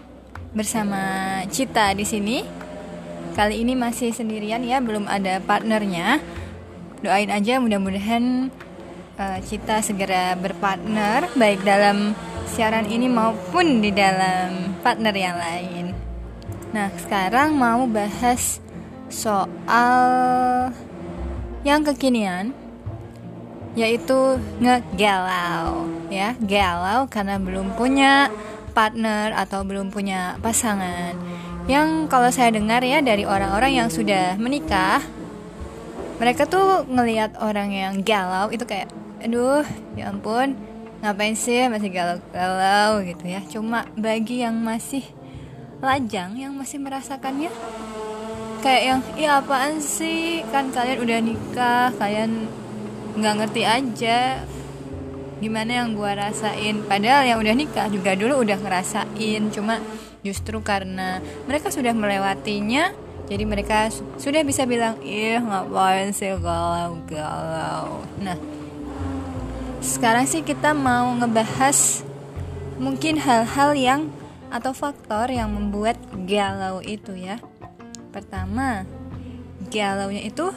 Bersama 0.52 1.00
Cita 1.48 1.96
di 1.96 2.04
sini. 2.04 2.44
Kali 3.32 3.64
ini 3.64 3.72
masih 3.72 4.12
sendirian 4.12 4.60
ya 4.60 4.84
Belum 4.84 5.08
ada 5.08 5.40
partnernya. 5.40 6.20
Doain 7.00 7.32
aja 7.32 7.56
mudah-mudahan 7.56 8.52
uh, 9.16 9.40
Cita 9.48 9.80
segera 9.80 10.36
berpartner 10.36 11.24
Baik 11.40 11.64
dalam 11.64 12.12
siaran 12.52 12.84
ini 12.84 13.08
maupun 13.08 13.80
di 13.80 13.96
dalam 13.96 14.76
partner 14.84 15.16
yang 15.16 15.40
lain 15.40 15.91
Nah 16.72 16.88
sekarang 16.96 17.52
mau 17.52 17.84
bahas 17.84 18.60
soal 19.12 20.72
yang 21.62 21.84
kekinian 21.84 22.56
yaitu 23.76 24.40
ngegalau 24.60 25.88
ya. 26.08 26.36
Galau 26.40 27.08
karena 27.08 27.36
belum 27.40 27.76
punya 27.76 28.28
partner 28.72 29.36
atau 29.36 29.64
belum 29.64 29.92
punya 29.92 30.40
pasangan. 30.40 31.16
Yang 31.68 32.08
kalau 32.08 32.32
saya 32.32 32.50
dengar 32.52 32.80
ya 32.82 33.04
dari 33.04 33.28
orang-orang 33.28 33.84
yang 33.84 33.88
sudah 33.92 34.34
menikah 34.40 35.00
mereka 36.18 36.46
tuh 36.46 36.86
ngelihat 36.86 37.34
orang 37.42 37.74
yang 37.74 37.94
galau 38.06 38.48
itu 38.48 38.62
kayak 38.62 38.86
aduh 39.22 39.66
ya 39.98 40.10
ampun 40.10 40.54
ngapain 41.02 41.34
sih 41.34 41.66
masih 41.66 41.90
galau-galau? 41.90 43.02
gitu 43.02 43.24
ya. 43.26 43.40
Cuma 43.50 43.84
bagi 43.98 44.46
yang 44.46 44.54
masih 44.54 45.02
lajang 45.82 46.38
yang 46.38 46.54
masih 46.54 46.78
merasakannya? 46.78 47.50
Kayak 48.62 48.82
yang 48.86 49.00
iya 49.18 49.30
apaan 49.42 49.82
sih? 49.82 50.46
Kan 50.54 50.70
kalian 50.70 51.02
udah 51.02 51.18
nikah 51.18 51.90
kalian 51.98 52.46
nggak 53.18 53.34
ngerti 53.42 53.62
aja. 53.66 54.46
Gimana 55.42 55.82
yang 55.82 55.98
gue 55.98 56.06
rasain? 56.06 56.86
Padahal 56.86 57.26
yang 57.26 57.42
udah 57.42 57.54
nikah 57.58 57.90
juga 57.90 58.14
dulu 58.14 58.46
udah 58.46 58.62
ngerasain. 58.62 59.50
Cuma 59.50 59.82
justru 60.22 60.62
karena 60.62 61.18
mereka 61.50 61.74
sudah 61.74 61.90
melewatinya 61.90 62.94
jadi 63.26 63.42
mereka 63.42 63.90
su 63.90 64.06
sudah 64.22 64.46
bisa 64.46 64.62
bilang 64.66 64.98
ih 65.02 65.42
ngapain 65.42 66.14
sih 66.14 66.30
galau 66.38 66.98
galau? 67.10 68.06
Nah 68.22 68.38
sekarang 69.82 70.30
sih 70.30 70.46
kita 70.46 70.70
mau 70.70 71.10
ngebahas 71.18 72.06
mungkin 72.78 73.18
hal-hal 73.18 73.74
yang 73.74 74.00
atau 74.52 74.76
faktor 74.76 75.32
yang 75.32 75.56
membuat 75.56 75.96
galau 76.28 76.84
itu 76.84 77.16
ya 77.16 77.40
pertama 78.12 78.84
galaunya 79.72 80.28
itu 80.28 80.52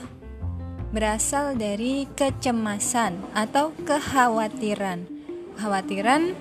berasal 0.96 1.60
dari 1.60 2.08
kecemasan 2.16 3.20
atau 3.36 3.76
kekhawatiran. 3.84 5.04
Kekhawatiran 5.56 6.32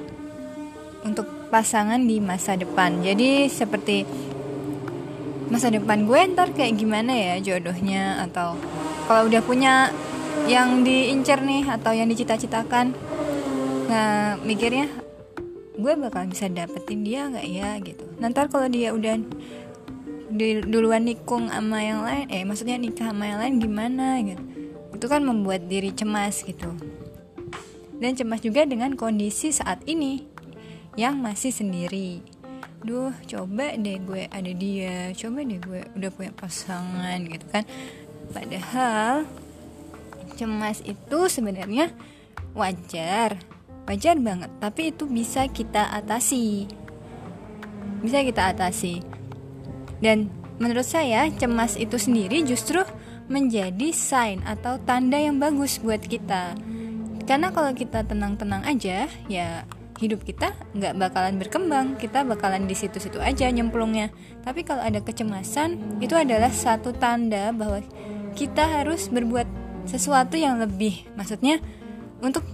untuk 1.03 1.27
pasangan 1.51 1.99
di 1.99 2.23
masa 2.23 2.55
depan. 2.55 3.03
Jadi 3.03 3.51
seperti 3.51 4.07
masa 5.51 5.75
depan 5.75 6.07
gue 6.07 6.21
ntar 6.35 6.55
kayak 6.55 6.79
gimana 6.79 7.13
ya 7.15 7.35
jodohnya 7.43 8.25
atau 8.27 8.57
kalau 9.07 9.29
udah 9.29 9.43
punya 9.45 9.93
yang 10.49 10.83
diincer 10.83 11.43
nih 11.43 11.69
atau 11.69 11.93
yang 11.93 12.09
dicita-citakan 12.09 12.97
nggak 13.87 14.41
mikirnya 14.49 14.89
gue 15.75 15.93
bakal 15.99 16.31
bisa 16.31 16.47
dapetin 16.47 17.03
dia 17.03 17.27
nggak 17.27 17.47
ya 17.51 17.71
gitu. 17.83 18.05
Nanti 18.23 18.41
kalau 18.47 18.71
dia 18.71 18.95
udah 18.95 19.19
di, 20.31 20.63
duluan 20.63 21.07
nikung 21.07 21.51
sama 21.51 21.83
yang 21.83 22.03
lain 22.03 22.27
eh 22.31 22.43
maksudnya 22.47 22.79
nikah 22.79 23.11
sama 23.11 23.27
yang 23.27 23.39
lain 23.43 23.55
gimana 23.59 24.23
gitu. 24.23 24.43
Itu 24.95 25.07
kan 25.11 25.27
membuat 25.27 25.67
diri 25.67 25.91
cemas 25.91 26.47
gitu. 26.47 26.71
Dan 27.99 28.15
cemas 28.15 28.43
juga 28.43 28.67
dengan 28.67 28.95
kondisi 28.95 29.51
saat 29.51 29.83
ini 29.87 30.23
yang 30.95 31.19
masih 31.19 31.51
sendiri. 31.51 32.23
Duh 32.85 33.15
coba 33.27 33.75
deh 33.75 33.99
gue 33.99 34.29
ada 34.31 34.53
dia 34.55 35.11
coba 35.17 35.43
deh 35.43 35.59
gue 35.59 35.81
udah 35.99 36.11
punya 36.15 36.31
pasangan 36.35 37.19
gitu 37.27 37.47
kan. 37.51 37.67
Padahal 38.31 39.27
cemas 40.39 40.83
itu 40.87 41.19
sebenarnya 41.31 41.91
wajar 42.55 43.43
wajar 43.85 44.17
banget 44.21 44.51
tapi 44.59 44.93
itu 44.93 45.05
bisa 45.09 45.49
kita 45.49 45.93
atasi 45.93 46.69
bisa 48.01 48.21
kita 48.25 48.53
atasi 48.53 49.05
dan 50.05 50.29
menurut 50.61 50.87
saya 50.87 51.27
cemas 51.35 51.75
itu 51.75 51.97
sendiri 51.99 52.45
justru 52.47 52.85
menjadi 53.29 53.89
sign 53.93 54.45
atau 54.45 54.77
tanda 54.85 55.17
yang 55.17 55.41
bagus 55.41 55.81
buat 55.81 56.01
kita. 56.05 56.57
Karena 57.25 57.49
kalau 57.57 57.73
kita 57.73 58.05
tenang-tenang 58.05 58.69
aja, 58.69 59.09
ya 59.33 59.65
hidup 59.97 60.27
kita 60.29 60.53
nggak 60.77 61.01
bakalan 61.01 61.41
berkembang, 61.41 61.97
kita 61.97 62.21
bakalan 62.21 62.69
di 62.69 62.77
situ-situ 62.77 63.17
aja 63.17 63.49
nyemplungnya. 63.49 64.13
Tapi 64.45 64.61
kalau 64.61 64.85
ada 64.85 65.01
kecemasan, 65.01 66.01
itu 66.05 66.13
adalah 66.13 66.53
satu 66.53 66.93
tanda 66.93 67.49
bahwa 67.57 67.81
kita 68.37 68.61
harus 68.61 69.09
berbuat 69.09 69.49
sesuatu 69.89 70.37
yang 70.37 70.61
lebih. 70.61 71.09
Maksudnya 71.17 71.65
untuk 72.21 72.45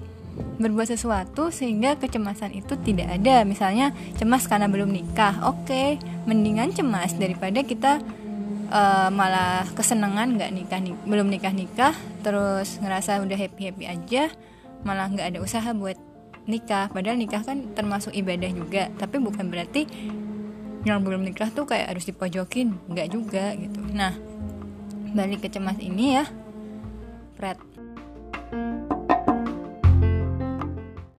berbuat 0.60 0.88
sesuatu 0.90 1.48
sehingga 1.48 1.96
kecemasan 1.96 2.52
itu 2.56 2.76
tidak 2.80 3.08
ada. 3.20 3.42
Misalnya 3.44 3.92
cemas 4.20 4.44
karena 4.44 4.66
belum 4.66 4.92
nikah. 4.92 5.40
Oke 5.48 5.64
okay, 5.66 5.88
mendingan 6.28 6.72
cemas 6.76 7.16
daripada 7.16 7.64
kita 7.64 8.02
uh, 8.70 9.08
malah 9.12 9.66
kesenangan 9.74 10.38
nggak 10.38 10.50
nikah 10.54 10.78
nih 10.80 10.94
belum 11.04 11.28
nikah 11.28 11.52
nikah 11.52 11.94
terus 12.22 12.78
ngerasa 12.78 13.20
udah 13.20 13.36
happy 13.36 13.62
happy 13.68 13.84
aja 13.90 14.30
malah 14.86 15.10
nggak 15.10 15.36
ada 15.36 15.38
usaha 15.44 15.70
buat 15.76 15.98
nikah. 16.48 16.88
Padahal 16.90 17.20
nikah 17.20 17.44
kan 17.44 17.70
termasuk 17.76 18.16
ibadah 18.16 18.48
juga 18.50 18.88
tapi 18.96 19.20
bukan 19.20 19.52
berarti 19.52 19.84
yang 20.88 21.04
belum 21.04 21.20
nikah 21.28 21.52
tuh 21.52 21.68
kayak 21.68 21.92
harus 21.92 22.08
dipojokin. 22.08 22.72
Nggak 22.88 23.08
juga 23.12 23.52
gitu. 23.58 23.80
Nah 23.92 24.16
balik 25.12 25.44
ke 25.44 25.48
cemas 25.52 25.76
ini 25.82 26.16
ya. 26.16 26.24
Fred 27.36 27.56